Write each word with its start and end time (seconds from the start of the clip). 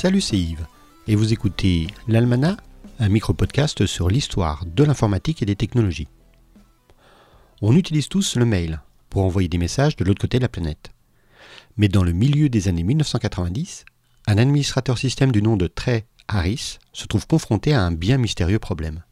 Salut, 0.00 0.22
c'est 0.22 0.38
Yves, 0.38 0.66
et 1.08 1.14
vous 1.14 1.34
écoutez 1.34 1.88
l'Almana, 2.08 2.56
un 3.00 3.10
micro-podcast 3.10 3.84
sur 3.84 4.08
l'histoire 4.08 4.64
de 4.64 4.82
l'informatique 4.82 5.42
et 5.42 5.44
des 5.44 5.56
technologies. 5.56 6.08
On 7.60 7.76
utilise 7.76 8.08
tous 8.08 8.36
le 8.36 8.46
mail 8.46 8.80
pour 9.10 9.26
envoyer 9.26 9.50
des 9.50 9.58
messages 9.58 9.96
de 9.96 10.04
l'autre 10.04 10.22
côté 10.22 10.38
de 10.38 10.42
la 10.42 10.48
planète. 10.48 10.92
Mais 11.76 11.88
dans 11.88 12.02
le 12.02 12.12
milieu 12.12 12.48
des 12.48 12.66
années 12.68 12.82
1990, 12.82 13.84
un 14.26 14.38
administrateur 14.38 14.96
système 14.96 15.32
du 15.32 15.42
nom 15.42 15.58
de 15.58 15.66
Trey 15.66 16.06
Harris 16.28 16.78
se 16.94 17.04
trouve 17.04 17.26
confronté 17.26 17.74
à 17.74 17.82
un 17.82 17.92
bien 17.92 18.16
mystérieux 18.16 18.58
problème. 18.58 19.02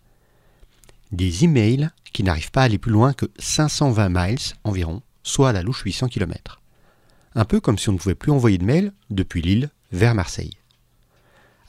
Des 1.12 1.45
emails 1.45 1.91
qui 2.14 2.23
n'arrivent 2.23 2.50
pas 2.50 2.62
à 2.62 2.64
aller 2.64 2.79
plus 2.79 2.93
loin 2.93 3.12
que 3.12 3.27
520 3.39 4.09
miles 4.09 4.55
environ, 4.64 5.02
soit 5.23 5.50
à 5.50 5.52
la 5.52 5.61
louche 5.61 5.82
800 5.82 6.09
km. 6.09 6.62
Un 7.34 7.45
peu 7.45 7.61
comme 7.61 7.76
si 7.76 7.90
on 7.90 7.93
ne 7.93 7.98
pouvait 7.98 8.14
plus 8.14 8.32
envoyer 8.32 8.57
de 8.57 8.64
mails 8.64 8.94
depuis 9.11 9.43
Lille 9.43 9.68
vers 9.93 10.14
Marseille. 10.14 10.57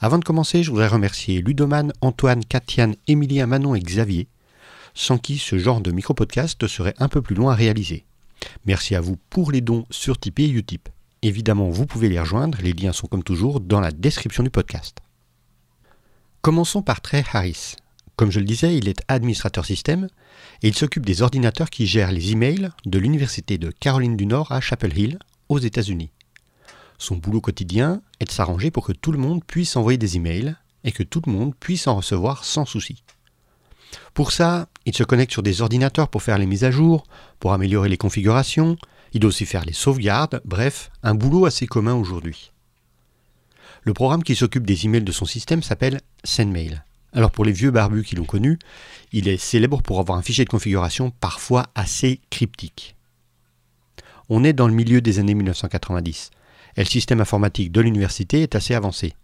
Avant 0.02 0.18
de 0.18 0.24
commencer, 0.24 0.62
je 0.62 0.70
voudrais 0.70 0.88
remercier 0.88 1.42
Ludoman, 1.42 1.92
Antoine, 2.00 2.42
Katiane, 2.42 2.96
Émilien, 3.06 3.46
Manon 3.46 3.74
et 3.74 3.80
Xavier, 3.80 4.28
sans 4.94 5.18
qui 5.18 5.36
ce 5.36 5.58
genre 5.58 5.82
de 5.82 5.92
micro-podcast 5.92 6.66
serait 6.66 6.94
un 6.98 7.08
peu 7.08 7.20
plus 7.20 7.34
loin 7.34 7.52
à 7.52 7.54
réaliser. 7.54 8.06
Merci 8.64 8.94
à 8.94 9.02
vous 9.02 9.18
pour 9.28 9.52
les 9.52 9.60
dons 9.60 9.84
sur 9.90 10.18
Tipeee 10.18 10.46
et 10.46 10.52
Utip. 10.52 10.88
Évidemment, 11.20 11.68
vous 11.68 11.84
pouvez 11.84 12.08
les 12.08 12.18
rejoindre, 12.18 12.56
les 12.62 12.72
liens 12.72 12.94
sont 12.94 13.08
comme 13.08 13.22
toujours 13.22 13.60
dans 13.60 13.80
la 13.80 13.90
description 13.90 14.42
du 14.42 14.48
podcast. 14.48 14.96
Commençons 16.40 16.80
par 16.80 17.02
Trey 17.02 17.22
Harris. 17.34 17.76
Comme 18.16 18.30
je 18.30 18.40
le 18.40 18.46
disais, 18.46 18.74
il 18.78 18.88
est 18.88 19.02
administrateur 19.08 19.66
système 19.66 20.08
et 20.62 20.68
il 20.68 20.74
s'occupe 20.74 21.04
des 21.04 21.20
ordinateurs 21.20 21.68
qui 21.68 21.86
gèrent 21.86 22.12
les 22.12 22.32
emails 22.32 22.70
de 22.86 22.98
l'Université 22.98 23.58
de 23.58 23.70
Caroline 23.70 24.16
du 24.16 24.24
Nord 24.24 24.50
à 24.50 24.62
Chapel 24.62 24.96
Hill, 24.96 25.18
aux 25.50 25.58
États-Unis. 25.58 26.10
Son 27.00 27.16
boulot 27.16 27.40
quotidien 27.40 28.02
est 28.20 28.26
de 28.26 28.30
s'arranger 28.30 28.70
pour 28.70 28.84
que 28.84 28.92
tout 28.92 29.10
le 29.10 29.16
monde 29.18 29.42
puisse 29.42 29.74
envoyer 29.74 29.96
des 29.96 30.16
emails 30.18 30.54
et 30.84 30.92
que 30.92 31.02
tout 31.02 31.22
le 31.24 31.32
monde 31.32 31.54
puisse 31.58 31.86
en 31.86 31.96
recevoir 31.96 32.44
sans 32.44 32.66
souci. 32.66 33.02
Pour 34.12 34.32
ça, 34.32 34.68
il 34.84 34.94
se 34.94 35.02
connecte 35.02 35.32
sur 35.32 35.42
des 35.42 35.62
ordinateurs 35.62 36.08
pour 36.08 36.22
faire 36.22 36.36
les 36.36 36.44
mises 36.44 36.62
à 36.62 36.70
jour, 36.70 37.04
pour 37.38 37.54
améliorer 37.54 37.88
les 37.88 37.96
configurations, 37.96 38.76
il 39.14 39.20
doit 39.20 39.30
aussi 39.30 39.46
faire 39.46 39.64
les 39.64 39.72
sauvegardes, 39.72 40.42
bref, 40.44 40.90
un 41.02 41.14
boulot 41.14 41.46
assez 41.46 41.66
commun 41.66 41.94
aujourd'hui. 41.94 42.52
Le 43.82 43.94
programme 43.94 44.22
qui 44.22 44.36
s'occupe 44.36 44.66
des 44.66 44.84
emails 44.84 45.02
de 45.02 45.10
son 45.10 45.24
système 45.24 45.62
s'appelle 45.62 46.02
SendMail. 46.22 46.82
Alors 47.14 47.30
pour 47.30 47.46
les 47.46 47.52
vieux 47.52 47.70
barbus 47.70 48.04
qui 48.04 48.14
l'ont 48.14 48.26
connu, 48.26 48.58
il 49.12 49.26
est 49.26 49.38
célèbre 49.38 49.80
pour 49.80 50.00
avoir 50.00 50.18
un 50.18 50.22
fichier 50.22 50.44
de 50.44 50.50
configuration 50.50 51.12
parfois 51.18 51.68
assez 51.74 52.20
cryptique. 52.28 52.94
On 54.28 54.44
est 54.44 54.52
dans 54.52 54.68
le 54.68 54.74
milieu 54.74 55.00
des 55.00 55.18
années 55.18 55.34
1990 55.34 56.30
et 56.76 56.80
le 56.80 56.88
système 56.88 57.20
informatique 57.20 57.72
de 57.72 57.80
l'université 57.80 58.42
est 58.42 58.54
assez 58.54 58.74
avancé. 58.74 59.14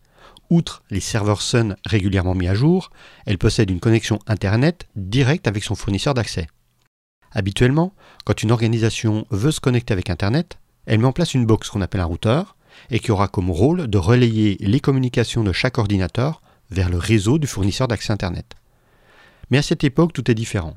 Outre 0.51 0.83
les 0.91 1.01
serveurs 1.01 1.43
Sun 1.43 1.77
régulièrement 1.85 2.35
mis 2.35 2.49
à 2.49 2.55
jour, 2.55 2.91
elle 3.27 3.39
possède 3.39 3.71
une 3.71 3.81
connexion 3.81 4.19
Internet 4.27 4.87
directe 4.95 5.49
avec 5.49 5.65
son 5.65 5.75
fournisseur 5.75 6.15
d'accès. 6.15 6.47
Habituellement, 7.33 7.93
quand 8.25 8.43
une 8.43 8.53
organisation 8.53 9.27
veut 9.31 9.51
se 9.51 9.61
connecter 9.61 9.93
avec 9.93 10.09
Internet, 10.09 10.59
elle 10.87 11.01
met 11.01 11.07
en 11.07 11.13
place 11.13 11.35
une 11.35 11.47
box 11.47 11.69
qu'on 11.69 11.81
appelle 11.81 12.01
un 12.01 12.07
routeur 12.07 12.57
et 12.91 13.01
qui 13.01 13.11
aura 13.11 13.29
comme 13.29 13.51
rôle 13.51 13.89
de 13.89 13.99
relayer 13.99 14.57
les 14.61 14.81
communications 14.81 15.43
de 15.43 15.53
chaque 15.53 15.79
ordinateur 15.79 16.43
vers 16.71 16.89
le 16.89 16.99
réseau 16.99 17.39
du 17.39 17.47
fournisseur 17.47 17.89
d'accès 17.89 18.13
Internet. 18.13 18.55
Mais 19.51 19.59
à 19.59 19.63
cette 19.63 19.85
époque, 19.85 20.13
tout 20.13 20.31
est 20.31 20.35
différent. 20.35 20.77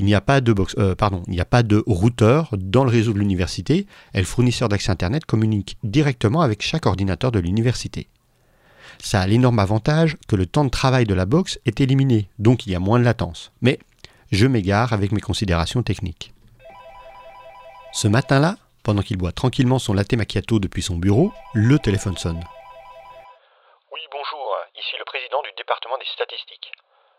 Il 0.00 0.06
n'y 0.06 0.14
a 0.14 0.22
pas 0.22 0.40
de 0.40 0.54
box, 0.54 0.74
euh, 0.78 0.94
il 1.26 1.34
n'y 1.34 1.42
a 1.42 1.44
pas 1.44 1.62
de 1.62 1.84
routeur 1.86 2.48
dans 2.52 2.84
le 2.84 2.90
réseau 2.90 3.12
de 3.12 3.18
l'université 3.18 3.86
et 4.14 4.18
le 4.18 4.24
fournisseur 4.24 4.70
d'accès 4.70 4.90
Internet 4.90 5.26
communique 5.26 5.76
directement 5.84 6.40
avec 6.40 6.62
chaque 6.62 6.86
ordinateur 6.86 7.30
de 7.30 7.38
l'université. 7.38 8.08
Ça 8.98 9.20
a 9.20 9.26
l'énorme 9.26 9.58
avantage 9.58 10.16
que 10.26 10.36
le 10.36 10.46
temps 10.46 10.64
de 10.64 10.70
travail 10.70 11.04
de 11.04 11.12
la 11.12 11.26
box 11.26 11.60
est 11.66 11.82
éliminé, 11.82 12.30
donc 12.38 12.66
il 12.66 12.72
y 12.72 12.74
a 12.74 12.80
moins 12.80 12.98
de 12.98 13.04
latence. 13.04 13.52
Mais 13.60 13.78
je 14.32 14.46
m'égare 14.46 14.94
avec 14.94 15.12
mes 15.12 15.20
considérations 15.20 15.82
techniques. 15.82 16.32
Ce 17.92 18.08
matin-là, 18.08 18.56
pendant 18.82 19.02
qu'il 19.02 19.18
boit 19.18 19.32
tranquillement 19.32 19.78
son 19.78 19.92
latte 19.92 20.14
macchiato 20.14 20.60
depuis 20.60 20.80
son 20.80 20.96
bureau, 20.96 21.30
le 21.52 21.78
téléphone 21.78 22.16
sonne. 22.16 22.42
Oui, 23.92 24.00
bonjour, 24.10 24.56
ici 24.78 24.96
le 24.98 25.04
président 25.04 25.42
du 25.42 25.50
département 25.58 25.98
des 25.98 26.08
statistiques. 26.14 26.72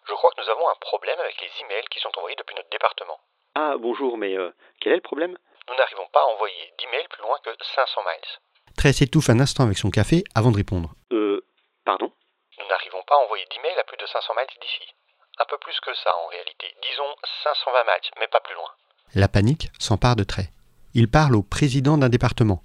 Je 0.07 0.13
crois 0.13 0.31
que 0.31 0.41
nous 0.41 0.49
avons 0.49 0.67
un 0.69 0.79
problème 0.81 1.19
avec 1.19 1.35
les 1.41 1.51
emails 1.63 1.85
qui 1.91 1.99
sont 1.99 2.11
envoyés 2.17 2.35
depuis 2.37 2.55
notre 2.55 2.69
département. 2.69 3.19
Ah, 3.55 3.75
bonjour, 3.79 4.17
mais 4.17 4.35
euh, 4.37 4.51
quel 4.79 4.93
est 4.93 4.95
le 4.95 5.01
problème? 5.01 5.37
Nous 5.69 5.75
n'arrivons 5.75 6.07
pas 6.11 6.21
à 6.21 6.33
envoyer 6.33 6.73
d'emails 6.79 7.07
plus 7.09 7.21
loin 7.21 7.37
que 7.43 7.49
500 7.63 8.01
miles. 8.01 8.31
Trey 8.77 8.93
s'étouffe 8.93 9.29
un 9.29 9.39
instant 9.39 9.63
avec 9.63 9.77
son 9.77 9.89
café 9.91 10.23
avant 10.35 10.51
de 10.51 10.57
répondre. 10.57 10.91
Euh, 11.11 11.45
pardon? 11.85 12.11
Nous 12.59 12.67
n'arrivons 12.67 13.03
pas 13.07 13.15
à 13.15 13.23
envoyer 13.25 13.45
d'emails 13.51 13.79
à 13.79 13.83
plus 13.83 13.97
de 13.97 14.05
500 14.05 14.33
miles 14.35 14.59
d'ici. 14.61 14.93
Un 15.39 15.45
peu 15.45 15.57
plus 15.59 15.79
que 15.81 15.93
ça 15.93 16.11
en 16.25 16.27
réalité. 16.27 16.67
Disons 16.81 17.09
520 17.43 17.83
miles, 17.83 18.11
mais 18.19 18.27
pas 18.27 18.39
plus 18.41 18.55
loin. 18.55 18.69
La 19.15 19.27
panique 19.27 19.69
s'empare 19.79 20.15
de 20.15 20.23
Trey. 20.23 20.49
Il 20.93 21.09
parle 21.09 21.35
au 21.35 21.43
président 21.43 21.97
d'un 21.97 22.09
département. 22.09 22.61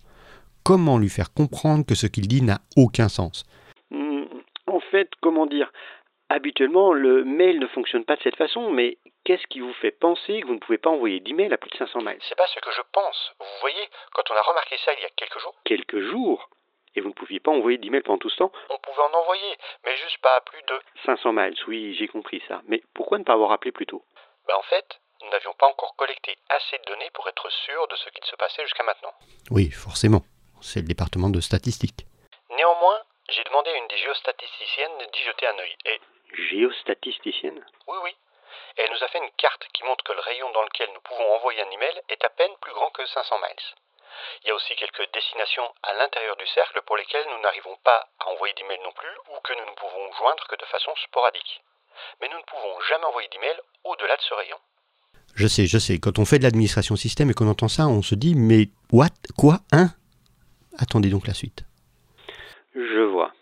Comment 0.64 0.98
lui 0.98 1.08
faire 1.08 1.32
comprendre 1.32 1.84
que 1.86 1.94
ce 1.94 2.06
qu'il 2.06 2.26
dit 2.28 2.42
n'a 2.42 2.58
aucun 2.76 3.08
sens? 3.08 3.44
Hmm, 3.90 4.24
En 4.66 4.80
fait, 4.90 5.10
comment 5.22 5.46
dire? 5.46 5.70
Habituellement, 6.28 6.92
le 6.92 7.24
mail 7.24 7.60
ne 7.60 7.68
fonctionne 7.68 8.04
pas 8.04 8.16
de 8.16 8.22
cette 8.22 8.36
façon, 8.36 8.70
mais 8.70 8.98
qu'est-ce 9.24 9.46
qui 9.46 9.60
vous 9.60 9.72
fait 9.74 9.92
penser 9.92 10.40
que 10.40 10.46
vous 10.46 10.54
ne 10.54 10.58
pouvez 10.58 10.78
pas 10.78 10.90
envoyer 10.90 11.20
d'email 11.20 11.52
à 11.52 11.56
plus 11.56 11.70
de 11.70 11.76
500 11.76 12.00
miles? 12.00 12.18
C'est 12.28 12.34
pas 12.36 12.48
ce 12.48 12.58
que 12.58 12.72
je 12.72 12.82
pense. 12.92 13.32
Vous 13.38 13.60
voyez, 13.60 13.88
quand 14.12 14.28
on 14.30 14.34
a 14.34 14.42
remarqué 14.42 14.76
ça 14.84 14.92
il 14.94 15.02
y 15.02 15.06
a 15.06 15.10
quelques 15.10 15.38
jours, 15.38 15.54
Quelques 15.64 16.00
jours? 16.00 16.50
Et 16.96 17.00
vous 17.00 17.08
ne 17.10 17.14
pouviez 17.14 17.40
pas 17.40 17.52
envoyer 17.52 17.78
d'email 17.78 18.02
pendant 18.02 18.18
tout 18.18 18.30
ce 18.30 18.36
temps? 18.36 18.50
On 18.70 18.78
pouvait 18.78 19.02
en 19.02 19.18
envoyer, 19.20 19.56
mais 19.84 19.96
juste 19.96 20.18
pas 20.18 20.34
à 20.36 20.40
plus 20.40 20.62
de. 20.62 20.80
500 21.04 21.32
miles, 21.32 21.56
oui, 21.68 21.94
j'ai 21.94 22.08
compris 22.08 22.42
ça. 22.48 22.62
Mais 22.66 22.82
pourquoi 22.94 23.18
ne 23.18 23.24
pas 23.24 23.34
avoir 23.34 23.52
appelé 23.52 23.70
plus 23.70 23.86
tôt? 23.86 24.02
Ben 24.48 24.54
en 24.56 24.62
fait, 24.62 24.98
nous 25.22 25.30
n'avions 25.30 25.52
pas 25.54 25.68
encore 25.68 25.94
collecté 25.96 26.36
assez 26.48 26.78
de 26.78 26.84
données 26.84 27.10
pour 27.14 27.28
être 27.28 27.48
sûr 27.50 27.86
de 27.88 27.96
ce 27.96 28.08
qu'il 28.10 28.24
se 28.24 28.36
passait 28.36 28.62
jusqu'à 28.62 28.82
maintenant. 28.82 29.12
Oui, 29.50 29.70
forcément. 29.70 30.22
C'est 30.60 30.80
le 30.80 30.88
département 30.88 31.28
de 31.28 31.40
statistique. 31.40 32.06
Néanmoins, 32.50 32.98
j'ai 33.28 33.44
demandé 33.44 33.70
à 33.70 33.76
une 33.76 33.88
des 33.88 33.96
géostatisticiennes 33.98 34.98
d'y 35.12 35.20
jeter 35.20 35.46
un 35.46 35.58
œil. 35.58 35.76
Et 35.86 36.00
Géostatisticienne 36.34 37.64
oui, 37.86 37.98
oui. 38.04 38.16
Elle 38.76 38.90
nous 38.90 39.04
a 39.04 39.08
fait 39.08 39.18
une 39.18 39.30
carte 39.38 39.66
qui 39.72 39.84
montre 39.84 40.04
que 40.04 40.12
le 40.12 40.20
rayon 40.20 40.50
dans 40.52 40.62
lequel 40.62 40.88
nous 40.92 41.00
pouvons 41.00 41.34
envoyer 41.36 41.62
un 41.62 41.70
email 41.70 42.02
est 42.08 42.24
à 42.24 42.28
peine 42.30 42.52
plus 42.60 42.72
grand 42.74 42.90
que 42.90 43.06
500 43.06 43.38
miles. 43.38 43.66
Il 44.42 44.48
y 44.48 44.50
a 44.50 44.54
aussi 44.54 44.74
quelques 44.76 45.12
destinations 45.12 45.68
à 45.82 45.94
l'intérieur 45.94 46.36
du 46.36 46.46
cercle 46.48 46.80
pour 46.86 46.96
lesquelles 46.96 47.26
nous 47.30 47.40
n'arrivons 47.42 47.76
pas 47.84 48.08
à 48.20 48.28
envoyer 48.28 48.54
d'email 48.54 48.80
non 48.82 48.92
plus 48.92 49.14
ou 49.32 49.40
que 49.40 49.52
nous 49.52 49.70
ne 49.70 49.76
pouvons 49.76 50.12
joindre 50.18 50.46
que 50.48 50.56
de 50.56 50.64
façon 50.66 50.92
sporadique. 51.04 51.62
Mais 52.20 52.28
nous 52.28 52.38
ne 52.38 52.44
pouvons 52.44 52.80
jamais 52.88 53.04
envoyer 53.04 53.28
d'email 53.28 53.56
au-delà 53.84 54.16
de 54.16 54.22
ce 54.22 54.34
rayon. 54.34 54.58
Je 55.34 55.46
sais, 55.46 55.66
je 55.66 55.78
sais. 55.78 55.98
Quand 55.98 56.18
on 56.18 56.24
fait 56.24 56.38
de 56.38 56.44
l'administration 56.44 56.96
système 56.96 57.30
et 57.30 57.34
qu'on 57.34 57.48
entend 57.48 57.68
ça, 57.68 57.86
on 57.88 58.02
se 58.02 58.14
dit 58.14 58.34
mais 58.34 58.68
what? 58.92 59.16
Quoi? 59.36 59.58
Hein? 59.72 59.88
Attendez 60.78 61.10
donc 61.10 61.26
la 61.26 61.34
suite. 61.34 61.64
Je 62.74 63.02
vois. 63.02 63.32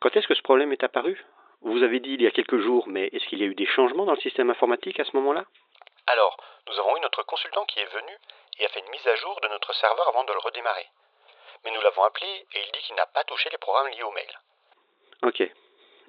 Quand 0.00 0.14
est-ce 0.16 0.26
que 0.26 0.34
ce 0.34 0.42
problème 0.42 0.72
est 0.72 0.84
apparu? 0.84 1.18
Vous 1.64 1.82
avez 1.82 2.00
dit 2.00 2.10
il 2.10 2.22
y 2.22 2.26
a 2.26 2.30
quelques 2.30 2.58
jours, 2.58 2.88
mais 2.88 3.06
est-ce 3.12 3.26
qu'il 3.26 3.38
y 3.38 3.44
a 3.44 3.46
eu 3.46 3.54
des 3.54 3.66
changements 3.66 4.04
dans 4.04 4.14
le 4.14 4.20
système 4.20 4.50
informatique 4.50 4.98
à 4.98 5.04
ce 5.04 5.14
moment-là? 5.16 5.44
Alors, 6.06 6.36
nous 6.68 6.78
avons 6.78 6.96
eu 6.96 7.00
notre 7.00 7.22
consultant 7.24 7.64
qui 7.66 7.78
est 7.78 7.92
venu 7.94 8.12
et 8.58 8.66
a 8.66 8.68
fait 8.68 8.80
une 8.80 8.90
mise 8.90 9.06
à 9.06 9.16
jour 9.16 9.38
de 9.42 9.48
notre 9.48 9.72
serveur 9.74 10.08
avant 10.08 10.24
de 10.24 10.32
le 10.32 10.40
redémarrer. 10.44 10.86
Mais 11.64 11.70
nous 11.70 11.80
l'avons 11.82 12.02
appelé 12.02 12.26
et 12.26 12.58
il 12.58 12.72
dit 12.72 12.84
qu'il 12.86 12.96
n'a 12.96 13.06
pas 13.06 13.22
touché 13.24 13.48
les 13.52 13.58
programmes 13.58 13.88
liés 13.92 14.02
au 14.02 14.10
mail. 14.10 14.32
Ok. 15.22 15.42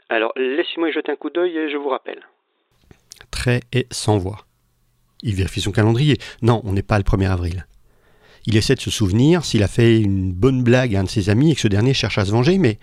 Alors, 0.09 0.33
laissez-moi 0.35 0.89
y 0.89 0.91
jeter 0.91 1.11
un 1.11 1.15
coup 1.15 1.29
d'œil 1.29 1.55
et 1.55 1.69
je 1.69 1.77
vous 1.77 1.89
rappelle. 1.89 2.27
Très 3.31 3.61
et 3.71 3.85
sans 3.91 4.17
voix. 4.17 4.39
Il 5.21 5.35
vérifie 5.35 5.61
son 5.61 5.71
calendrier. 5.71 6.17
Non, 6.41 6.61
on 6.65 6.73
n'est 6.73 6.83
pas 6.83 6.97
le 6.97 7.03
1er 7.03 7.29
avril. 7.29 7.67
Il 8.45 8.57
essaie 8.57 8.75
de 8.75 8.81
se 8.81 8.91
souvenir 8.91 9.45
s'il 9.45 9.63
a 9.63 9.67
fait 9.67 9.99
une 9.99 10.33
bonne 10.33 10.63
blague 10.63 10.95
à 10.95 10.99
un 10.99 11.03
de 11.03 11.09
ses 11.09 11.29
amis 11.29 11.51
et 11.51 11.55
que 11.55 11.61
ce 11.61 11.67
dernier 11.67 11.93
cherche 11.93 12.17
à 12.17 12.25
se 12.25 12.31
venger, 12.31 12.57
mais 12.57 12.79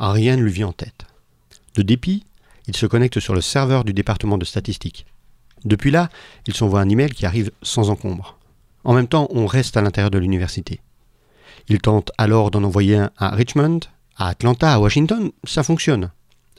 rien 0.00 0.36
ne 0.36 0.42
lui 0.42 0.50
vient 0.50 0.68
en 0.68 0.72
tête. 0.72 1.06
De 1.74 1.82
dépit, 1.82 2.24
il 2.66 2.76
se 2.76 2.86
connecte 2.86 3.20
sur 3.20 3.34
le 3.34 3.40
serveur 3.40 3.84
du 3.84 3.92
département 3.92 4.38
de 4.38 4.44
statistique. 4.44 5.06
Depuis 5.64 5.90
là, 5.90 6.10
il 6.46 6.54
s'envoie 6.54 6.80
un 6.80 6.88
email 6.88 7.10
qui 7.10 7.26
arrive 7.26 7.50
sans 7.62 7.90
encombre. 7.90 8.38
En 8.84 8.94
même 8.94 9.08
temps, 9.08 9.28
on 9.30 9.46
reste 9.46 9.76
à 9.76 9.82
l'intérieur 9.82 10.10
de 10.10 10.18
l'université. 10.18 10.80
Il 11.68 11.80
tente 11.80 12.12
alors 12.18 12.50
d'en 12.50 12.64
envoyer 12.64 12.96
un 12.96 13.10
à 13.16 13.30
Richmond, 13.30 13.80
à 14.16 14.28
Atlanta, 14.28 14.72
à 14.72 14.78
Washington, 14.78 15.30
ça 15.44 15.62
fonctionne. 15.62 16.10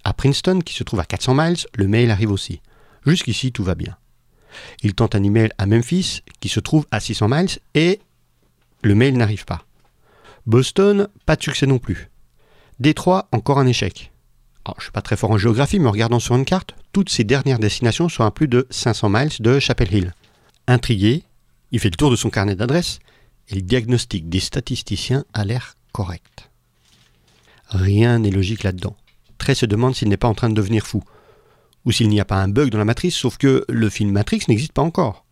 À 0.03 0.13
Princeton, 0.13 0.59
qui 0.59 0.73
se 0.73 0.83
trouve 0.83 0.99
à 0.99 1.05
400 1.05 1.33
miles, 1.35 1.57
le 1.75 1.87
mail 1.87 2.11
arrive 2.11 2.31
aussi. 2.31 2.61
Jusqu'ici, 3.05 3.51
tout 3.51 3.63
va 3.63 3.75
bien. 3.75 3.95
Il 4.81 4.93
tente 4.93 5.15
un 5.15 5.23
email 5.23 5.49
à 5.57 5.65
Memphis, 5.65 6.21
qui 6.39 6.49
se 6.49 6.59
trouve 6.59 6.85
à 6.91 6.99
600 6.99 7.27
miles, 7.29 7.59
et 7.73 7.99
le 8.81 8.95
mail 8.95 9.17
n'arrive 9.17 9.45
pas. 9.45 9.65
Boston, 10.45 11.07
pas 11.25 11.35
de 11.35 11.43
succès 11.43 11.65
non 11.65 11.79
plus. 11.79 12.09
Détroit, 12.79 13.27
encore 13.31 13.59
un 13.59 13.67
échec. 13.67 14.11
Alors, 14.65 14.75
je 14.77 14.81
ne 14.81 14.85
suis 14.85 14.91
pas 14.91 15.01
très 15.01 15.15
fort 15.15 15.31
en 15.31 15.37
géographie, 15.37 15.79
mais 15.79 15.87
en 15.87 15.91
regardant 15.91 16.19
sur 16.19 16.35
une 16.35 16.43
carte, 16.43 16.73
toutes 16.91 17.09
ces 17.09 17.23
dernières 17.23 17.59
destinations 17.59 18.09
sont 18.09 18.23
à 18.23 18.31
plus 18.31 18.47
de 18.47 18.65
500 18.71 19.09
miles 19.09 19.29
de 19.39 19.59
Chapel 19.59 19.93
Hill. 19.93 20.13
Intrigué, 20.67 21.23
il 21.71 21.79
fait 21.79 21.91
le 21.91 21.97
tour 21.97 22.09
de 22.09 22.15
son 22.15 22.31
carnet 22.31 22.55
d'adresses 22.55 22.99
et 23.49 23.55
le 23.55 23.61
diagnostic 23.61 24.27
des 24.27 24.39
statisticiens 24.39 25.23
a 25.33 25.45
l'air 25.45 25.75
correct. 25.91 26.49
Rien 27.67 28.19
n'est 28.19 28.31
logique 28.31 28.63
là-dedans. 28.63 28.95
Trey 29.37 29.53
se 29.53 29.67
demande 29.67 29.95
s'il 29.95 30.09
n'est 30.09 30.17
pas 30.17 30.27
en 30.27 30.33
train 30.33 30.49
de 30.49 30.55
devenir 30.55 30.87
fou. 30.87 31.03
Ou 31.85 31.91
s'il 31.91 32.09
n'y 32.09 32.19
a 32.19 32.25
pas 32.25 32.41
un 32.41 32.47
bug 32.47 32.71
dans 32.71 32.79
la 32.79 32.85
matrice, 32.85 33.15
sauf 33.15 33.37
que 33.37 33.65
le 33.69 33.89
film 33.89 34.11
Matrix 34.11 34.41
n'existe 34.47 34.73
pas 34.73 34.81
encore. 34.81 35.25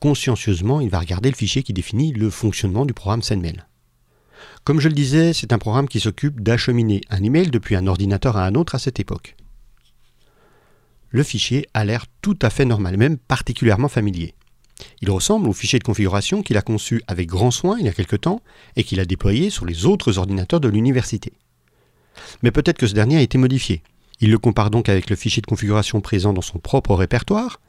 Consciencieusement, 0.00 0.80
il 0.80 0.90
va 0.90 0.98
regarder 0.98 1.30
le 1.30 1.36
fichier 1.36 1.62
qui 1.62 1.72
définit 1.72 2.12
le 2.12 2.28
fonctionnement 2.28 2.84
du 2.84 2.92
programme 2.92 3.22
SendMail. 3.22 3.64
Comme 4.64 4.80
je 4.80 4.88
le 4.88 4.94
disais, 4.94 5.32
c'est 5.32 5.52
un 5.52 5.58
programme 5.58 5.88
qui 5.88 6.00
s'occupe 6.00 6.40
d'acheminer 6.40 7.00
un 7.10 7.22
email 7.22 7.50
depuis 7.50 7.76
un 7.76 7.86
ordinateur 7.86 8.36
à 8.36 8.44
un 8.44 8.54
autre 8.54 8.74
à 8.74 8.78
cette 8.78 9.00
époque. 9.00 9.36
Le 11.10 11.22
fichier 11.22 11.66
a 11.72 11.84
l'air 11.84 12.04
tout 12.20 12.38
à 12.42 12.50
fait 12.50 12.66
normal, 12.66 12.98
même 12.98 13.16
particulièrement 13.16 13.88
familier. 13.88 14.34
Il 15.00 15.10
ressemble 15.10 15.48
au 15.48 15.52
fichier 15.52 15.78
de 15.78 15.84
configuration 15.84 16.42
qu'il 16.42 16.56
a 16.56 16.62
conçu 16.62 17.02
avec 17.06 17.28
grand 17.28 17.50
soin 17.50 17.78
il 17.78 17.86
y 17.86 17.88
a 17.88 17.92
quelque 17.92 18.16
temps 18.16 18.42
et 18.76 18.84
qu'il 18.84 19.00
a 19.00 19.04
déployé 19.04 19.50
sur 19.50 19.64
les 19.64 19.86
autres 19.86 20.18
ordinateurs 20.18 20.60
de 20.60 20.68
l'université. 20.68 21.32
Mais 22.42 22.50
peut-être 22.50 22.78
que 22.78 22.86
ce 22.86 22.94
dernier 22.94 23.16
a 23.16 23.22
été 23.22 23.38
modifié. 23.38 23.82
Il 24.20 24.30
le 24.30 24.38
compare 24.38 24.70
donc 24.70 24.88
avec 24.88 25.08
le 25.10 25.16
fichier 25.16 25.40
de 25.40 25.46
configuration 25.46 26.00
présent 26.00 26.32
dans 26.32 26.42
son 26.42 26.58
propre 26.58 26.94
répertoire, 26.94 27.60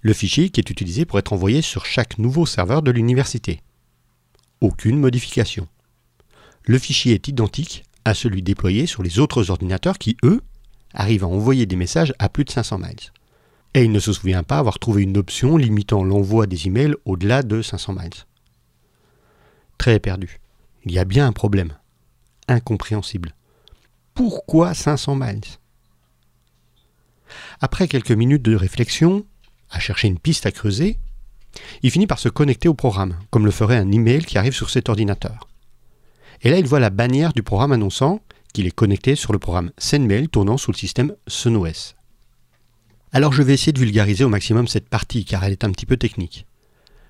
le 0.00 0.12
fichier 0.12 0.50
qui 0.50 0.60
est 0.60 0.70
utilisé 0.70 1.04
pour 1.04 1.18
être 1.18 1.32
envoyé 1.32 1.62
sur 1.62 1.86
chaque 1.86 2.18
nouveau 2.18 2.46
serveur 2.46 2.82
de 2.82 2.90
l'université. 2.90 3.60
Aucune 4.60 4.98
modification. 4.98 5.68
Le 6.68 6.78
fichier 6.78 7.14
est 7.14 7.28
identique 7.28 7.84
à 8.04 8.12
celui 8.12 8.42
déployé 8.42 8.84
sur 8.84 9.02
les 9.02 9.20
autres 9.20 9.50
ordinateurs 9.50 9.96
qui, 9.96 10.18
eux, 10.22 10.42
arrivent 10.92 11.24
à 11.24 11.28
envoyer 11.28 11.64
des 11.64 11.76
messages 11.76 12.12
à 12.18 12.28
plus 12.28 12.44
de 12.44 12.50
500 12.50 12.76
miles. 12.76 13.10
Et 13.72 13.84
il 13.84 13.90
ne 13.90 13.98
se 13.98 14.12
souvient 14.12 14.42
pas 14.42 14.58
avoir 14.58 14.78
trouvé 14.78 15.02
une 15.02 15.16
option 15.16 15.56
limitant 15.56 16.04
l'envoi 16.04 16.46
des 16.46 16.66
emails 16.66 16.94
au-delà 17.06 17.42
de 17.42 17.62
500 17.62 17.94
miles. 17.94 18.26
Très 19.78 19.98
perdu. 19.98 20.40
Il 20.84 20.92
y 20.92 20.98
a 20.98 21.06
bien 21.06 21.26
un 21.26 21.32
problème. 21.32 21.72
Incompréhensible. 22.48 23.34
Pourquoi 24.12 24.74
500 24.74 25.16
miles? 25.16 25.40
Après 27.62 27.88
quelques 27.88 28.10
minutes 28.10 28.42
de 28.42 28.54
réflexion, 28.54 29.24
à 29.70 29.78
chercher 29.78 30.08
une 30.08 30.18
piste 30.18 30.44
à 30.44 30.52
creuser, 30.52 30.98
il 31.82 31.90
finit 31.90 32.06
par 32.06 32.18
se 32.18 32.28
connecter 32.28 32.68
au 32.68 32.74
programme, 32.74 33.18
comme 33.30 33.46
le 33.46 33.52
ferait 33.52 33.78
un 33.78 33.90
email 33.90 34.26
qui 34.26 34.36
arrive 34.36 34.54
sur 34.54 34.68
cet 34.68 34.90
ordinateur. 34.90 35.48
Et 36.42 36.50
là, 36.50 36.58
il 36.58 36.66
voit 36.66 36.80
la 36.80 36.90
bannière 36.90 37.32
du 37.32 37.42
programme 37.42 37.72
annonçant 37.72 38.20
qu'il 38.52 38.66
est 38.66 38.72
connecté 38.72 39.14
sur 39.14 39.32
le 39.32 39.38
programme 39.38 39.72
SendMail 39.78 40.28
tournant 40.28 40.56
sous 40.56 40.72
le 40.72 40.76
système 40.76 41.14
SunOS. 41.26 41.94
Alors 43.12 43.32
je 43.32 43.42
vais 43.42 43.54
essayer 43.54 43.72
de 43.72 43.78
vulgariser 43.78 44.24
au 44.24 44.28
maximum 44.28 44.68
cette 44.68 44.88
partie 44.88 45.24
car 45.24 45.44
elle 45.44 45.52
est 45.52 45.64
un 45.64 45.70
petit 45.70 45.86
peu 45.86 45.96
technique. 45.96 46.46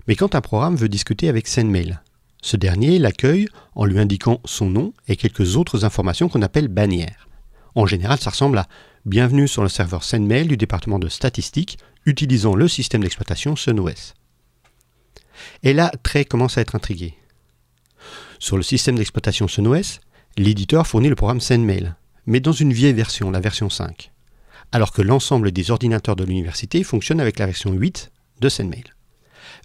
Mais 0.06 0.14
quand 0.14 0.34
un 0.34 0.40
programme 0.40 0.76
veut 0.76 0.88
discuter 0.88 1.28
avec 1.28 1.48
SendMail, 1.48 1.98
ce 2.40 2.56
dernier 2.56 2.98
l'accueille 2.98 3.48
en 3.74 3.84
lui 3.84 3.98
indiquant 3.98 4.40
son 4.44 4.70
nom 4.70 4.92
et 5.08 5.16
quelques 5.16 5.56
autres 5.56 5.84
informations 5.84 6.28
qu'on 6.28 6.42
appelle 6.42 6.68
bannières. 6.68 7.28
En 7.74 7.86
général, 7.86 8.18
ça 8.18 8.30
ressemble 8.30 8.58
à 8.58 8.68
Bienvenue 9.04 9.48
sur 9.48 9.62
le 9.62 9.68
serveur 9.68 10.04
SendMail 10.04 10.46
du 10.46 10.56
département 10.56 10.98
de 10.98 11.08
statistiques 11.08 11.78
utilisant 12.04 12.54
le 12.54 12.68
système 12.68 13.02
d'exploitation 13.02 13.56
SunOS. 13.56 14.14
Et 15.62 15.72
là, 15.72 15.90
Trey 16.02 16.24
commence 16.24 16.58
à 16.58 16.60
être 16.60 16.74
intrigué. 16.74 17.17
Sur 18.38 18.56
le 18.56 18.62
système 18.62 18.96
d'exploitation 18.96 19.48
SunOS, 19.48 20.00
l'éditeur 20.36 20.86
fournit 20.86 21.08
le 21.08 21.16
programme 21.16 21.40
SendMail, 21.40 21.94
mais 22.26 22.40
dans 22.40 22.52
une 22.52 22.72
vieille 22.72 22.92
version, 22.92 23.30
la 23.30 23.40
version 23.40 23.68
5, 23.68 24.12
alors 24.70 24.92
que 24.92 25.02
l'ensemble 25.02 25.50
des 25.50 25.70
ordinateurs 25.70 26.16
de 26.16 26.24
l'université 26.24 26.84
fonctionnent 26.84 27.20
avec 27.20 27.38
la 27.38 27.46
version 27.46 27.72
8 27.72 28.12
de 28.40 28.48
SendMail. 28.48 28.84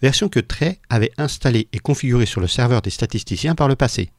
Version 0.01 0.27
que 0.27 0.39
Trey 0.39 0.79
avait 0.89 1.11
installée 1.17 1.67
et 1.71 1.79
configurée 1.79 2.25
sur 2.25 2.41
le 2.41 2.47
serveur 2.47 2.81
des 2.81 2.89
statisticiens 2.89 3.55
par 3.55 3.67
le 3.67 3.75
passé. 3.75 4.11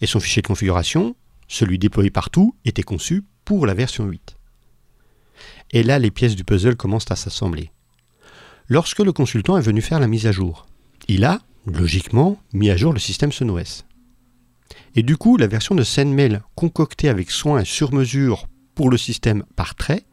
Et 0.00 0.06
son 0.06 0.20
fichier 0.20 0.42
de 0.42 0.46
configuration, 0.46 1.16
celui 1.48 1.78
déployé 1.78 2.10
partout, 2.10 2.54
était 2.64 2.82
conçu 2.82 3.24
pour 3.44 3.66
la 3.66 3.74
version 3.74 4.06
8. 4.06 4.36
Et 5.72 5.82
là, 5.82 5.98
les 5.98 6.10
pièces 6.10 6.36
du 6.36 6.44
puzzle 6.44 6.76
commencent 6.76 7.10
à 7.10 7.16
s'assembler. 7.16 7.70
Lorsque 8.68 9.00
le 9.00 9.12
consultant 9.12 9.58
est 9.58 9.62
venu 9.62 9.80
faire 9.80 10.00
la 10.00 10.06
mise 10.06 10.26
à 10.26 10.32
jour, 10.32 10.66
il 11.08 11.24
a, 11.24 11.40
logiquement, 11.76 12.38
mis 12.52 12.70
à 12.70 12.76
jour 12.76 12.92
le 12.92 12.98
système 12.98 13.32
SunOS. 13.32 13.84
Et 14.94 15.02
du 15.02 15.16
coup, 15.16 15.36
la 15.36 15.46
version 15.46 15.74
de 15.74 15.82
SendMail 15.82 16.40
concoctée 16.54 17.08
avec 17.08 17.30
soin 17.30 17.60
et 17.60 17.64
sur 17.64 17.92
mesure 17.92 18.46
pour 18.74 18.90
le 18.90 18.96
système 18.96 19.44
par 19.56 19.74
trait 19.74 20.04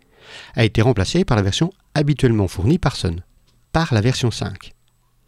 a 0.55 0.65
été 0.65 0.81
remplacée 0.81 1.25
par 1.25 1.37
la 1.37 1.43
version 1.43 1.71
habituellement 1.93 2.47
fournie 2.47 2.79
par 2.79 2.95
Sun, 2.95 3.23
par 3.71 3.93
la 3.93 4.01
version 4.01 4.29
5. 4.29 4.73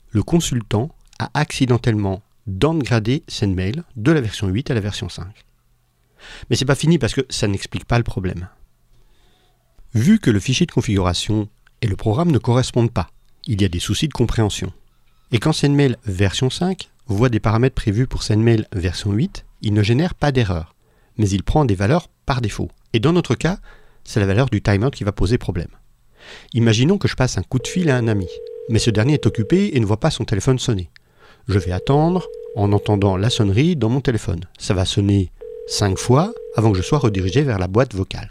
Le 0.09 0.23
consultant 0.23 0.89
a 1.19 1.29
accidentellement 1.33 2.21
downgradé 2.47 3.23
SendMail 3.27 3.83
de 3.95 4.11
la 4.11 4.21
version 4.21 4.47
8 4.47 4.71
à 4.71 4.73
la 4.73 4.81
version 4.81 5.09
5. 5.09 5.27
Mais 6.49 6.55
c'est 6.55 6.65
pas 6.65 6.75
fini 6.75 6.97
parce 6.97 7.13
que 7.13 7.25
ça 7.29 7.47
n'explique 7.47 7.85
pas 7.85 7.97
le 7.97 8.03
problème. 8.03 8.49
Vu 9.93 10.19
que 10.19 10.29
le 10.29 10.39
fichier 10.39 10.65
de 10.65 10.71
configuration 10.71 11.49
et 11.81 11.87
le 11.87 11.95
programme 11.95 12.31
ne 12.31 12.37
correspondent 12.37 12.91
pas, 12.91 13.09
il 13.45 13.61
y 13.61 13.65
a 13.65 13.69
des 13.69 13.79
soucis 13.79 14.07
de 14.07 14.13
compréhension. 14.13 14.71
Et 15.31 15.39
quand 15.39 15.53
SendMail 15.53 15.95
version 16.05 16.49
5 16.49 16.89
voit 17.07 17.29
des 17.29 17.39
paramètres 17.39 17.75
prévus 17.75 18.07
pour 18.07 18.23
SendMail 18.23 18.65
version 18.73 19.11
8, 19.11 19.45
il 19.61 19.73
ne 19.73 19.83
génère 19.83 20.15
pas 20.15 20.31
d'erreur, 20.31 20.75
mais 21.17 21.29
il 21.29 21.43
prend 21.43 21.65
des 21.65 21.75
valeurs 21.75 22.07
par 22.25 22.41
défaut. 22.41 22.69
Et 22.93 22.99
dans 22.99 23.13
notre 23.13 23.35
cas, 23.35 23.59
c'est 24.03 24.19
la 24.19 24.25
valeur 24.25 24.49
du 24.49 24.61
timer 24.61 24.89
qui 24.91 25.03
va 25.03 25.11
poser 25.11 25.37
problème. 25.37 25.69
Imaginons 26.53 26.97
que 26.97 27.07
je 27.07 27.15
passe 27.15 27.37
un 27.37 27.43
coup 27.43 27.59
de 27.59 27.67
fil 27.67 27.89
à 27.89 27.97
un 27.97 28.07
ami, 28.07 28.27
mais 28.69 28.79
ce 28.79 28.89
dernier 28.89 29.13
est 29.15 29.25
occupé 29.27 29.71
et 29.75 29.79
ne 29.79 29.85
voit 29.85 29.99
pas 29.99 30.11
son 30.11 30.25
téléphone 30.25 30.59
sonner. 30.59 30.89
Je 31.47 31.59
vais 31.59 31.71
attendre 31.71 32.27
en 32.55 32.71
entendant 32.71 33.17
la 33.17 33.29
sonnerie 33.29 33.75
dans 33.75 33.89
mon 33.89 34.01
téléphone. 34.01 34.41
Ça 34.57 34.73
va 34.73 34.85
sonner 34.85 35.31
5 35.67 35.97
fois 35.97 36.33
avant 36.55 36.71
que 36.71 36.77
je 36.77 36.83
sois 36.83 36.97
redirigé 36.97 37.43
vers 37.43 37.59
la 37.59 37.67
boîte 37.67 37.93
vocale. 37.93 38.29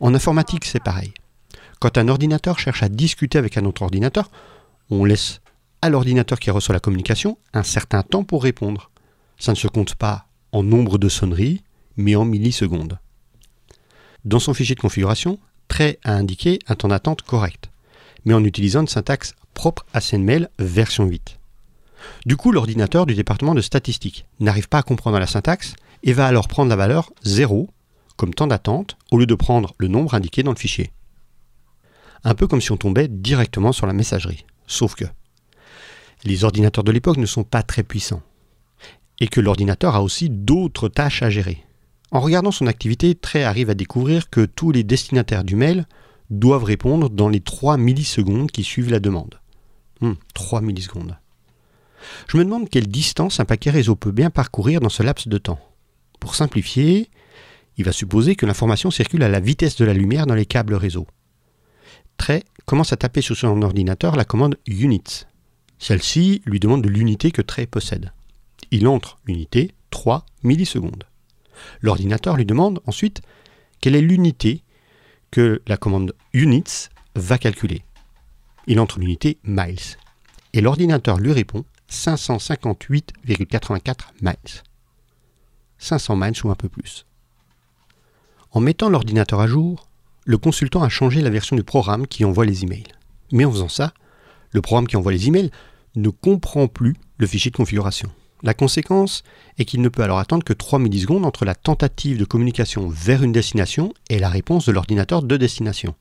En 0.00 0.14
informatique, 0.14 0.64
c'est 0.64 0.82
pareil. 0.82 1.12
Quand 1.80 1.98
un 1.98 2.08
ordinateur 2.08 2.58
cherche 2.58 2.82
à 2.82 2.88
discuter 2.88 3.38
avec 3.38 3.56
un 3.56 3.64
autre 3.64 3.82
ordinateur, 3.82 4.30
on 4.90 5.04
laisse 5.04 5.40
à 5.84 5.90
l'ordinateur 5.90 6.40
qui 6.40 6.50
reçoit 6.50 6.72
la 6.72 6.80
communication 6.80 7.36
un 7.52 7.62
certain 7.62 8.02
temps 8.02 8.24
pour 8.24 8.42
répondre. 8.42 8.90
Ça 9.38 9.52
ne 9.52 9.56
se 9.56 9.68
compte 9.68 9.96
pas 9.96 10.28
en 10.50 10.62
nombre 10.62 10.96
de 10.96 11.10
sonneries, 11.10 11.62
mais 11.98 12.16
en 12.16 12.24
millisecondes. 12.24 12.98
Dans 14.24 14.38
son 14.38 14.54
fichier 14.54 14.74
de 14.74 14.80
configuration, 14.80 15.38
Trey 15.68 15.98
a 16.02 16.14
indiqué 16.14 16.58
un 16.68 16.74
temps 16.74 16.88
d'attente 16.88 17.20
correct, 17.20 17.68
mais 18.24 18.32
en 18.32 18.44
utilisant 18.44 18.80
une 18.80 18.88
syntaxe 18.88 19.34
propre 19.52 19.84
à 19.92 20.00
SendMail 20.00 20.48
version 20.58 21.04
8. 21.04 21.38
Du 22.24 22.38
coup, 22.38 22.50
l'ordinateur 22.50 23.04
du 23.04 23.14
département 23.14 23.54
de 23.54 23.60
statistique 23.60 24.24
n'arrive 24.40 24.70
pas 24.70 24.78
à 24.78 24.82
comprendre 24.82 25.18
la 25.18 25.26
syntaxe 25.26 25.74
et 26.02 26.14
va 26.14 26.26
alors 26.26 26.48
prendre 26.48 26.70
la 26.70 26.76
valeur 26.76 27.12
0 27.24 27.68
comme 28.16 28.32
temps 28.32 28.46
d'attente 28.46 28.96
au 29.10 29.18
lieu 29.18 29.26
de 29.26 29.34
prendre 29.34 29.74
le 29.76 29.88
nombre 29.88 30.14
indiqué 30.14 30.42
dans 30.42 30.52
le 30.52 30.56
fichier. 30.56 30.92
Un 32.22 32.34
peu 32.34 32.46
comme 32.46 32.62
si 32.62 32.72
on 32.72 32.78
tombait 32.78 33.08
directement 33.08 33.72
sur 33.72 33.86
la 33.86 33.92
messagerie. 33.92 34.46
Sauf 34.66 34.94
que 34.94 35.04
les 36.24 36.44
ordinateurs 36.44 36.84
de 36.84 36.92
l'époque 36.92 37.18
ne 37.18 37.26
sont 37.26 37.44
pas 37.44 37.62
très 37.62 37.82
puissants. 37.82 38.22
Et 39.20 39.28
que 39.28 39.40
l'ordinateur 39.40 39.94
a 39.94 40.02
aussi 40.02 40.30
d'autres 40.30 40.88
tâches 40.88 41.22
à 41.22 41.30
gérer. 41.30 41.64
En 42.10 42.20
regardant 42.20 42.50
son 42.50 42.66
activité, 42.66 43.14
Trey 43.14 43.44
arrive 43.44 43.70
à 43.70 43.74
découvrir 43.74 44.30
que 44.30 44.44
tous 44.44 44.70
les 44.70 44.84
destinataires 44.84 45.44
du 45.44 45.56
mail 45.56 45.86
doivent 46.30 46.64
répondre 46.64 47.10
dans 47.10 47.28
les 47.28 47.40
3 47.40 47.76
millisecondes 47.76 48.50
qui 48.50 48.64
suivent 48.64 48.90
la 48.90 49.00
demande. 49.00 49.40
3 50.34 50.60
hmm, 50.60 50.64
millisecondes. 50.64 51.18
Je 52.28 52.36
me 52.36 52.44
demande 52.44 52.68
quelle 52.68 52.86
distance 52.86 53.40
un 53.40 53.44
paquet 53.44 53.70
réseau 53.70 53.96
peut 53.96 54.12
bien 54.12 54.30
parcourir 54.30 54.80
dans 54.80 54.88
ce 54.88 55.02
laps 55.02 55.28
de 55.28 55.38
temps. 55.38 55.60
Pour 56.20 56.34
simplifier, 56.34 57.10
il 57.76 57.84
va 57.84 57.92
supposer 57.92 58.36
que 58.36 58.46
l'information 58.46 58.90
circule 58.90 59.22
à 59.22 59.28
la 59.28 59.40
vitesse 59.40 59.76
de 59.76 59.84
la 59.84 59.94
lumière 59.94 60.26
dans 60.26 60.34
les 60.34 60.46
câbles 60.46 60.74
réseau. 60.74 61.06
Trey 62.16 62.44
commence 62.64 62.92
à 62.92 62.96
taper 62.96 63.20
sur 63.20 63.36
son 63.36 63.60
ordinateur 63.62 64.16
la 64.16 64.24
commande 64.24 64.56
units. 64.66 65.26
Celle-ci 65.78 66.42
lui 66.44 66.60
demande 66.60 66.82
de 66.82 66.88
l'unité 66.88 67.30
que 67.30 67.42
Trey 67.42 67.66
possède. 67.66 68.12
Il 68.70 68.88
entre 68.88 69.18
unité 69.26 69.72
3 69.90 70.24
millisecondes. 70.42 71.04
L'ordinateur 71.80 72.36
lui 72.36 72.44
demande 72.44 72.80
ensuite 72.86 73.22
quelle 73.80 73.96
est 73.96 74.00
l'unité 74.00 74.62
que 75.30 75.62
la 75.66 75.76
commande 75.76 76.14
units 76.32 76.88
va 77.14 77.38
calculer. 77.38 77.84
Il 78.66 78.80
entre 78.80 78.98
l'unité 78.98 79.38
miles. 79.44 79.98
Et 80.52 80.60
l'ordinateur 80.60 81.18
lui 81.18 81.32
répond 81.32 81.64
558,84 81.90 83.96
miles. 84.22 84.62
500 85.78 86.16
miles 86.16 86.34
ou 86.44 86.50
un 86.50 86.54
peu 86.54 86.68
plus. 86.68 87.06
En 88.52 88.60
mettant 88.60 88.88
l'ordinateur 88.88 89.40
à 89.40 89.46
jour, 89.46 89.88
le 90.24 90.38
consultant 90.38 90.82
a 90.82 90.88
changé 90.88 91.20
la 91.20 91.30
version 91.30 91.56
du 91.56 91.64
programme 91.64 92.06
qui 92.06 92.24
envoie 92.24 92.46
les 92.46 92.64
emails. 92.64 92.86
Mais 93.32 93.44
en 93.44 93.50
faisant 93.50 93.68
ça, 93.68 93.92
le 94.54 94.62
programme 94.62 94.86
qui 94.86 94.96
envoie 94.96 95.12
les 95.12 95.28
emails 95.28 95.50
ne 95.96 96.08
comprend 96.08 96.68
plus 96.68 96.94
le 97.18 97.26
fichier 97.26 97.50
de 97.50 97.56
configuration. 97.56 98.10
La 98.42 98.54
conséquence 98.54 99.22
est 99.58 99.64
qu'il 99.64 99.80
ne 99.80 99.88
peut 99.88 100.02
alors 100.02 100.18
attendre 100.18 100.44
que 100.44 100.52
3 100.52 100.78
millisecondes 100.78 101.24
entre 101.24 101.44
la 101.44 101.54
tentative 101.54 102.18
de 102.18 102.24
communication 102.24 102.88
vers 102.88 103.22
une 103.22 103.32
destination 103.32 103.92
et 104.10 104.18
la 104.18 104.28
réponse 104.28 104.66
de 104.66 104.72
l'ordinateur 104.72 105.22
de 105.22 105.36
destination. 105.36 105.94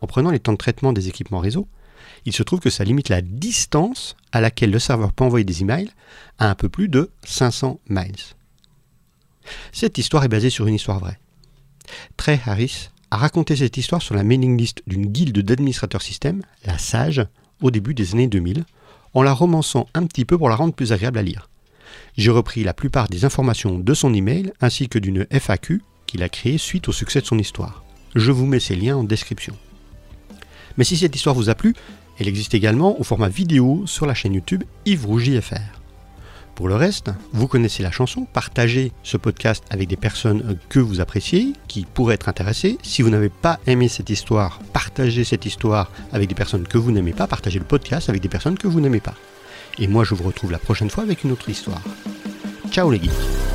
En 0.00 0.06
prenant 0.06 0.30
les 0.30 0.38
temps 0.38 0.52
de 0.52 0.58
traitement 0.58 0.92
des 0.92 1.08
équipements 1.08 1.40
réseau, 1.40 1.68
il 2.24 2.32
se 2.32 2.42
trouve 2.42 2.60
que 2.60 2.70
ça 2.70 2.84
limite 2.84 3.08
la 3.08 3.20
distance 3.20 4.16
à 4.32 4.40
laquelle 4.40 4.70
le 4.70 4.78
serveur 4.78 5.12
peut 5.12 5.24
envoyer 5.24 5.44
des 5.44 5.62
emails 5.62 5.90
à 6.38 6.48
un 6.48 6.54
peu 6.54 6.68
plus 6.68 6.88
de 6.88 7.10
500 7.24 7.80
miles. 7.88 8.14
Cette 9.72 9.98
histoire 9.98 10.24
est 10.24 10.28
basée 10.28 10.50
sur 10.50 10.66
une 10.66 10.74
histoire 10.74 11.00
vraie. 11.00 11.18
Trey 12.16 12.40
Harris 12.46 12.90
a 13.10 13.16
raconté 13.16 13.56
cette 13.56 13.76
histoire 13.76 14.02
sur 14.02 14.14
la 14.14 14.22
mailing 14.22 14.56
list 14.56 14.82
d'une 14.86 15.06
guilde 15.06 15.38
d'administrateurs 15.40 16.02
système, 16.02 16.42
la 16.64 16.78
SAGE, 16.78 17.26
au 17.62 17.70
début 17.70 17.94
des 17.94 18.14
années 18.14 18.26
2000, 18.26 18.64
en 19.14 19.22
la 19.22 19.32
romançant 19.32 19.86
un 19.94 20.06
petit 20.06 20.24
peu 20.24 20.38
pour 20.38 20.48
la 20.48 20.56
rendre 20.56 20.74
plus 20.74 20.92
agréable 20.92 21.18
à 21.18 21.22
lire. 21.22 21.48
J'ai 22.16 22.30
repris 22.30 22.64
la 22.64 22.74
plupart 22.74 23.08
des 23.08 23.24
informations 23.24 23.78
de 23.78 23.94
son 23.94 24.12
email 24.12 24.52
ainsi 24.60 24.88
que 24.88 24.98
d'une 24.98 25.26
FAQ 25.30 25.82
qu'il 26.06 26.22
a 26.22 26.28
créée 26.28 26.58
suite 26.58 26.88
au 26.88 26.92
succès 26.92 27.20
de 27.20 27.26
son 27.26 27.38
histoire. 27.38 27.84
Je 28.14 28.32
vous 28.32 28.46
mets 28.46 28.60
ces 28.60 28.74
liens 28.74 28.96
en 28.96 29.04
description. 29.04 29.54
Mais 30.76 30.84
si 30.84 30.96
cette 30.96 31.14
histoire 31.14 31.34
vous 31.34 31.50
a 31.50 31.54
plu, 31.54 31.74
elle 32.18 32.28
existe 32.28 32.54
également 32.54 32.98
au 33.00 33.04
format 33.04 33.28
vidéo 33.28 33.84
sur 33.86 34.06
la 34.06 34.14
chaîne 34.14 34.34
YouTube 34.34 34.64
Yves 34.86 35.06
Rougy 35.06 35.40
FR. 35.40 35.77
Pour 36.58 36.66
le 36.66 36.74
reste, 36.74 37.12
vous 37.32 37.46
connaissez 37.46 37.84
la 37.84 37.92
chanson, 37.92 38.26
partagez 38.32 38.90
ce 39.04 39.16
podcast 39.16 39.62
avec 39.70 39.86
des 39.86 39.96
personnes 39.96 40.58
que 40.68 40.80
vous 40.80 41.00
appréciez, 41.00 41.52
qui 41.68 41.84
pourraient 41.84 42.16
être 42.16 42.28
intéressées. 42.28 42.78
Si 42.82 43.00
vous 43.00 43.10
n'avez 43.10 43.28
pas 43.28 43.60
aimé 43.68 43.86
cette 43.86 44.10
histoire, 44.10 44.58
partagez 44.72 45.22
cette 45.22 45.46
histoire 45.46 45.92
avec 46.12 46.28
des 46.28 46.34
personnes 46.34 46.66
que 46.66 46.76
vous 46.76 46.90
n'aimez 46.90 47.12
pas, 47.12 47.28
partagez 47.28 47.60
le 47.60 47.64
podcast 47.64 48.08
avec 48.08 48.20
des 48.20 48.28
personnes 48.28 48.58
que 48.58 48.66
vous 48.66 48.80
n'aimez 48.80 48.98
pas. 48.98 49.14
Et 49.78 49.86
moi 49.86 50.02
je 50.02 50.16
vous 50.16 50.24
retrouve 50.24 50.50
la 50.50 50.58
prochaine 50.58 50.90
fois 50.90 51.04
avec 51.04 51.22
une 51.22 51.30
autre 51.30 51.48
histoire. 51.48 51.80
Ciao 52.72 52.90
les 52.90 52.98
geeks 52.98 53.47